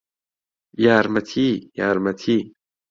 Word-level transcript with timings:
یارمەتی! 0.85 1.49
یارمەتی! 1.79 2.39